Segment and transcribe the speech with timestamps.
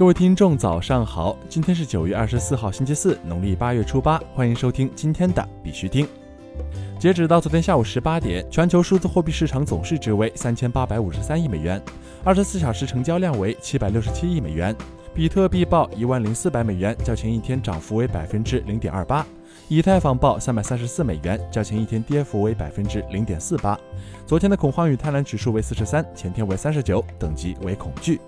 [0.00, 1.36] 各位听众，早上好！
[1.46, 4.18] 今天是九月二十四号，星期四，农历八月初八。
[4.34, 6.08] 欢迎收听今天的必须听。
[6.98, 11.78] 截止到昨天下午十八点，全球数字货币市场总市值为三千八百五十三亿美元，
[12.24, 14.74] 二十四小时成交量为七百六十七亿美元。
[15.12, 19.26] 比特币报一万零四百美元，较前一天涨幅为百分之零点二八。
[19.68, 23.78] 以太坊报三百三十四美元，较前一天跌幅为百分之零点四八。
[24.26, 28.18] 昨天的恐慌与贪婪指数为四十三，前天为三十九，等级为恐惧。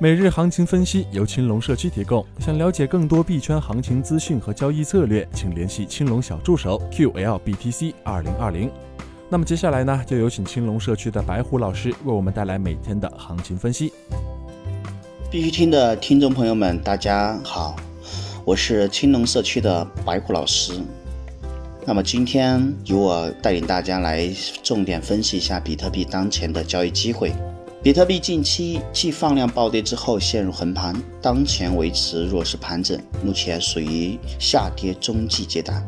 [0.00, 2.24] 每日行情分析由青龙社区提供。
[2.38, 8.70] 想了解更多币圈行情资讯和交易策略，请联系青龙小助手 QLBTC 二零二零。
[9.28, 13.92] 那么接下来呢，就有请青龙社区的白虎老师为我们带来每天的行情分析。
[15.32, 17.74] 必须听的听众朋友们，大家好。
[18.44, 20.74] 我是青龙社区的白虎老师，
[21.84, 27.32] 那么今天由我带领大家来重点分析一下比特币当前的交易机会。
[27.80, 35.80] 比特币近期继放量暴跌之后陷入横盘，当前维持弱势盘整，目前属于下跌中继阶段，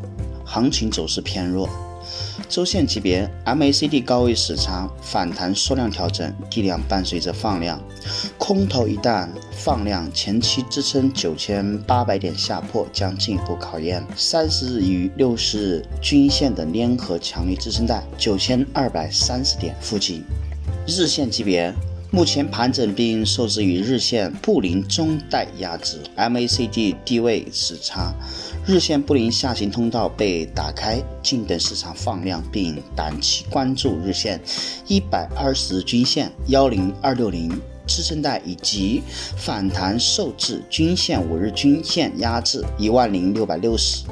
[0.45, 1.69] 行情走势偏弱。
[2.49, 7.83] 周线级别，MACD 高位死叉反弹缩量调整，地量伴随着放量，
[8.39, 20.25] 空头一旦放量，前期支撑九千八百点下破将进一步考验三十日与六十日均线的粘合强力支撑带九千二百三十点附近。
[20.91, 21.73] 日线级别。
[22.13, 28.13] 目前盘整并受制于日线布林中带压制，MACD 低位时差，
[28.67, 34.41] 日线布林下行通道被打开，静等市场放量，并短期关注日线
[34.89, 37.49] 一百二十均线幺零二六零
[37.87, 39.03] 支撑带以及
[39.37, 44.05] 反弹受制均线五日均线压制一万零六百六十。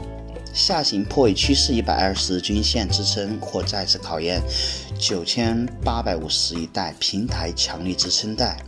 [0.55, 4.41] 下行破位趋势一百二十均线支撑或再次考验
[4.99, 8.59] 九千八百五十一带平台强力支撑带。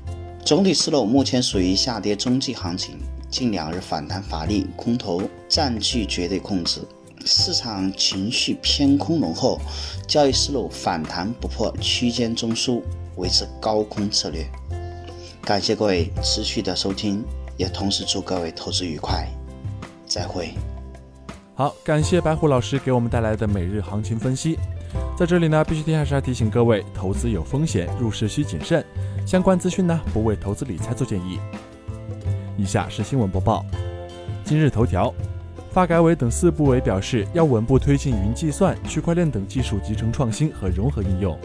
[0.45, 2.97] 总体思路目前属于下跌中继行情，
[3.28, 6.80] 近两日反弹乏力，空头占据绝对控制，
[7.27, 9.61] 市场情绪偏空浓厚，
[10.07, 12.80] 交易思路反弹不破区间中枢，
[13.17, 14.47] 维持高空策略。
[15.42, 17.24] 感谢各位持续的收听，
[17.57, 19.29] 也同时祝各位投资愉快，
[20.07, 20.55] 再会。
[21.55, 24.58] 好，感谢白虎老师给我们带来的每日行情分析。
[25.20, 28.83] 在这里呢，必须提还是要提醒各位，投资有风险，入市需谨慎。
[29.27, 31.39] 相关资讯呢，不为投资理财做建议。
[32.57, 33.63] 以下是新闻播报。
[34.45, 35.13] 今日头条，
[35.73, 41.39] 发改委等四部委表示，要稳步推进云计算、区块链等技术集成创新和融合应用。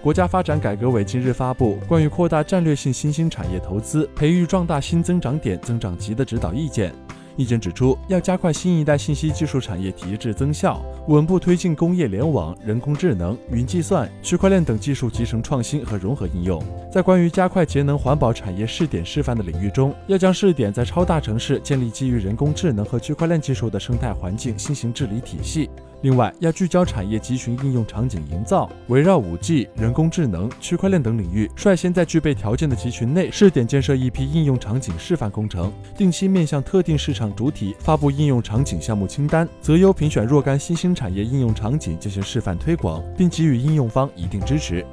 [0.00, 6.90] 国家发展改革委今日发布关于扩大战略性新兴产业投资、培育壮大新增长点、增长极的指导意见。
[7.36, 16.62] 意见指出，要加快新一代信息技术产业提质增效，稳步推进工业联网、人工智能、云计算、区块链等技术集成创新和融合应用。
[16.92, 25.70] 在关于加快节能环保产业试点示范的领域中，要将试点在超大城市建立基于人工智能和区块链技术的生态环境新型治理体系。
[26.02, 44.84] 另外，要聚焦产业集群应用场景营造，围绕 5G、人工智能、区块链等领域，率先在具备条件的集群内试点建设一批应用场景示范工程，定期面向特定市场主体发布应用场景项目清单，择优评选若干新兴产业应用场景进行示范推广，并给予应用方一定支持。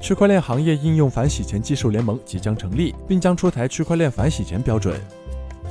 [0.00, 4.98] 区块链行业应用反洗钱技术联盟即将成立，并将出台区块链反洗钱标准。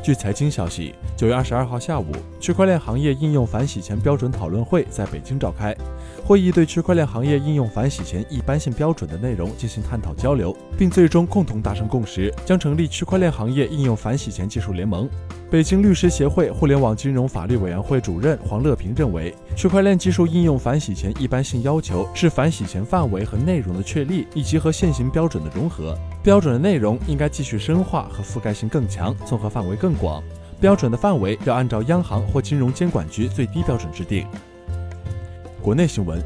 [0.04, 2.08] 据财经消息，九月二十二号下午，
[2.40, 5.76] 区块链行业应用反洗钱标准讨论会在北京召开。
[6.26, 15.08] 会议对区块链行业应用反洗钱一般性标准的内容进行探讨交流，并最终共同达成共识，将成立区块链行业应用反洗钱技术联盟。
[15.52, 25.96] 北京律师协会互联网金融法律委员会主任黄乐平认为，区块链技术应用反洗钱一般性要求是反洗钱范围和内容的确立，以及和现行标准的融合。
[26.24, 30.22] 标准的内容应该继续深化和覆盖性更强，综合范围更广。
[30.60, 34.28] 标准的范围要按照央行或金融监管局最低标准制定。
[35.60, 36.22] 国内新闻，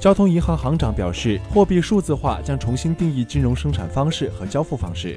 [0.00, 5.16] 交通银行行长表示，货币数字化将重新定义金融生产方式和交付方式。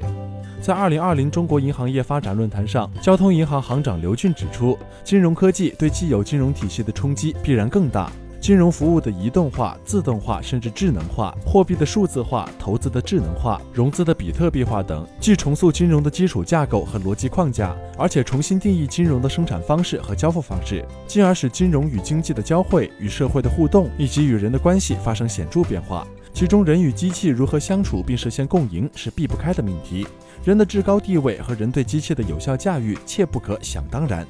[0.60, 8.10] 在二零二零中国银行业发展论坛上，交通银行行长刘俊指出，金融科技对既有金融体系的冲击必然更大。
[8.40, 26.06] 金融服务的移动化、自动化甚至智能化，货币的数字化、投资的智能化、融资的比特币化等，既重塑金融的基础架构和逻辑框架，而且重新定义金融的生产方式和交付方式，进而使金融与经济的交汇、与社会的互动以及与人的关系发生显著变化。
[26.32, 30.06] 其中，人与机器如何相处并实现共赢是避不开的命题。
[30.44, 34.24] 人的至高地位和人对机器的有效驾驭，切不可想当然。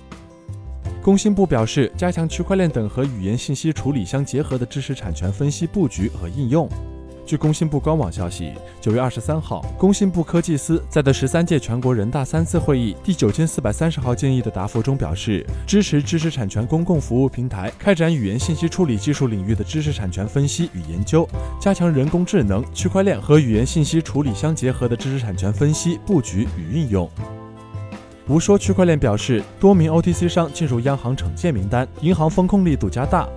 [1.06, 6.68] 工信部表示，加强区块链等和语言信息处理相结合的知识产权分析布局和应用。
[7.24, 21.24] 据工信部官网消息，九月二十三号，工信部科技司在的十三届全国人大三次会议第九千四百三十号建议的答复中表示，支持知识产权公共服务平台开展语言信息处理技术领域的知识产权分析与研究，
[21.60, 27.08] 加强人工智能、区块链和语言信息处理相结合的知识产权分析布局与运用。
[28.28, 33.28] 无说区块链表示，多名 OTC 商进入央行惩戒名单，银行风控力度加大。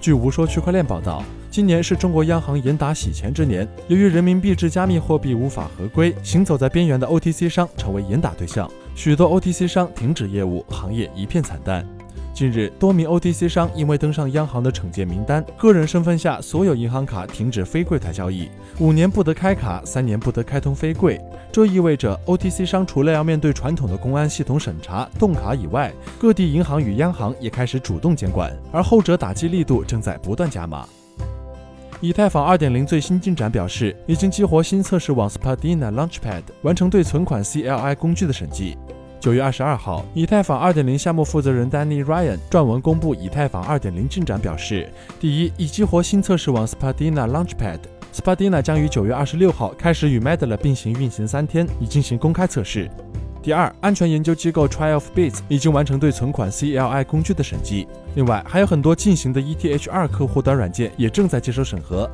[0.00, 1.24] 据无说区块链报道。
[1.50, 11.86] 今年是中国央行严打洗钱之年，由于人民币制加密货币无法合规，行走在边缘的 OTC 商成为严打对象，许多 OTC 商停止业务，行业一片惨淡。
[12.42, 18.50] 近日，多名 OTC 商因为登上央行的惩戒名单，个人身份下所有银行卡停止非柜台交易，
[18.80, 21.20] 五年不得开卡，三年不得开通非柜。
[21.52, 30.84] 这意味着 OTC 商除了要面对传统的公安系统审查、冻卡以外，各地银行与央行也开始主动监管，而后者打击力度正在不断加码。
[32.00, 38.76] 以太坊2.0最新进展表示，已经激活新测试网 Spadina Launchpad，完成对存款 CLI 工具的审计。
[39.22, 52.90] 九月二十二号，以太坊2.0项目负责人 Danny Ryan 撰文公布以太坊2.0进展，表示：第一，已激活新测试网 Spadina Launchpad，Spadina 将于九月二十六号开始与 m e d l e 并行运行三天，以进行公开测试。
[53.40, 57.86] 第二，安全研究机构 Trial of Bits 已经完成对存款 CLI 工具的审计。
[58.16, 62.10] 另外，还有很多进行的 ETH2 客户端软件也正在接受审核。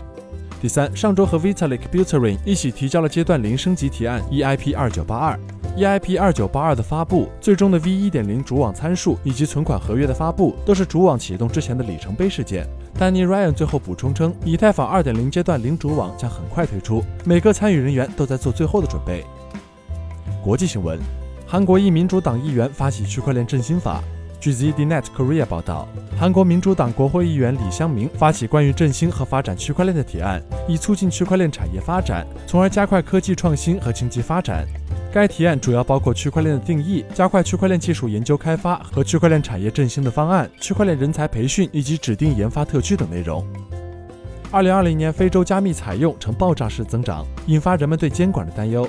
[0.61, 5.41] 第三，上周和 Vitalik Buterin 一起提交了阶段零升级提案 EIP 二九八二。
[5.79, 12.67] EIP 二九八二的发布，最终的 V 一点零主网参数以及存款合约的发布，都是主网启动之前的里程碑事件。
[12.99, 19.25] 丹尼 Ryan 最后补充称，以太坊二点零阶段零主网将很快推出，每个参与人员都在做最后的准备。
[20.43, 20.99] 国际新闻。
[21.47, 24.03] 韩国一民主党议员发起区块链振兴法。
[24.41, 34.65] 据 ZDNet Korea 报道，韩国民主党国会议员李相明发起关于振兴和发展区块链的提案，以促进区块链产业发展，从而加快科技创新和经济发展。
[35.13, 43.45] 该提案主要包括区块链的定义、加快区块链技术研究开发和区块链产业振兴的方案、区块链人才培训以及指定研发特区等内容。
[44.53, 48.89] 二零二零年，非洲加密采用呈爆炸式增长，引发人们对监管的担忧。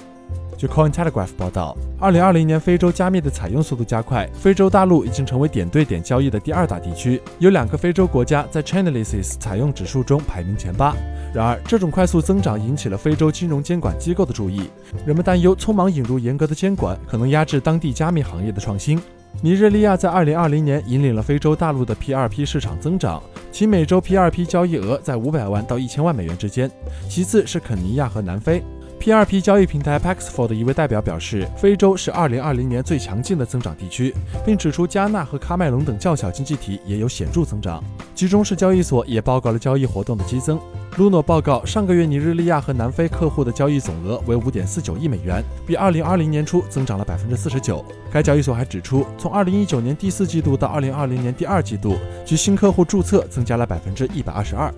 [0.59, 10.93] 据 Cointelegraph 报道，二零二零年非洲加密的采用速度加快，非洲大陆已经成为点对点交易的第二大地区，有两个非洲国家在 Chainalysis 采用指数中排名前八。
[11.33, 14.69] 然而，这种快速增长引起了非洲金融监管机构的注意，
[15.05, 19.01] 人们担忧匆忙引入严格的监管可能压制当地加密行业的创新。
[19.41, 26.69] 尼日利亚在二零二零年引领了非洲大陆的 P2P 市场增长，其每周 P2P 交易额在五百万到一千万美元之间，
[27.07, 28.61] 其次是肯尼亚和南非。
[28.99, 34.13] P2P 交易平台 Paxful 的一位代表表示，非洲是2020年最强劲的增长地区，
[34.45, 37.81] 并指出加纳和喀麦隆等较小经济体也有显著增长。
[38.13, 40.59] 其中市交易所也报告了交易活动的激增。
[40.97, 47.81] Luno 报告，上个月尼日利亚和南非客户的交易总额为5.49亿美元，比2020年初增长了49%。
[48.11, 51.95] 该交易所还指出，从2019年第四季度到2020年第二季度，
[52.25, 54.73] 其新客户注册增加了122%。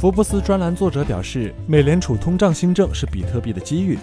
[0.00, 3.98] 福布斯专栏作者表示，美联储通胀新政是比特币的机遇。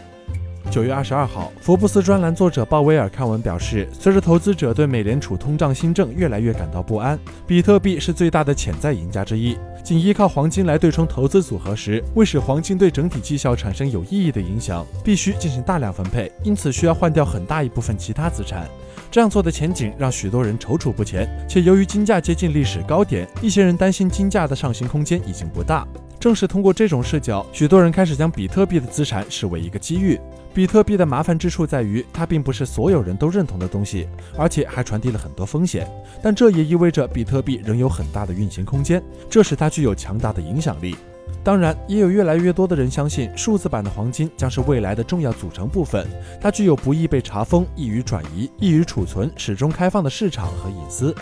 [0.70, 7.18] 九月二十二号，福布斯专栏作者鲍威尔看文表示，随着投资者对美联储通胀新政越来越感到不安，
[7.48, 9.58] 比特币是最大的潜在赢家之一。
[9.84, 18.68] 仅依靠黄金来对冲投资组合时，为使黄金对整体绩效产生有意义的影响，必须进行大量分配，因此需要换掉很大一部分其他资产。
[19.10, 25.88] 这样做的前景让许多人踌躇不前，且由于金价接近历史高点，一些人担心金价的上行空间已经不大。
[26.20, 30.20] 正是通过这种视角，许多人开始将比特币的资产视为一个机遇。
[30.54, 35.88] 比特币的麻烦之处在于，它并不是所有人都认同的东西，而且还传递了很多风险。
[36.22, 40.96] 但这也意味着比特币仍有很大的运行空间，这使它具有强大的影响力。
[41.44, 46.06] 当然，也有越来越多的人相信数字版的黄金将是未来的重要组成部分。
[46.42, 51.16] 它具有不易被查封、易于转移、易于储存、始终开放的市场和隐私。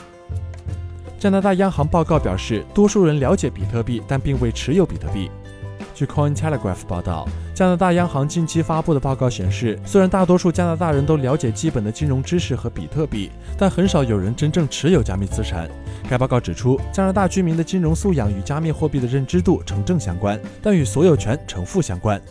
[1.20, 5.30] 加拿大央行报告表示，多数人了解比特币，但并未持有比特币。
[5.96, 15.70] 据 Cointelegraph 报道，加拿大央行近期发布的报告显示，虽然大多数加拿大人都了解基本的金融知识和比特币，但很少有人真正持有加密资产。
[16.10, 22.22] 该报告指出，加拿大居民的金融素养与加密货币的认知度呈正相关，但与所有权呈负相关。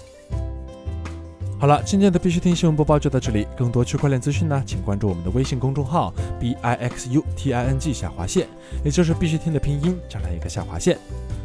[1.59, 3.47] 好了，今天的必须听新闻播报就到这里。
[3.56, 8.47] 更多区块链资讯呢，请关注我们的微信公众号 b i x u t i n g 下划线，
[8.85, 10.99] 也就是必须听的拼音加上一个下划线。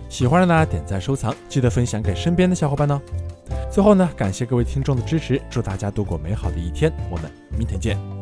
[0.09, 2.99] 喜欢的呢，点赞收藏，记得分享给身边的小伙伴呢。
[3.71, 8.18] 最后呢，感谢各位听众的支持，祝大家度过美好的一天，我们明天见。